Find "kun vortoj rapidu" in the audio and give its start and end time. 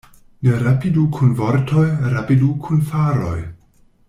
1.17-2.51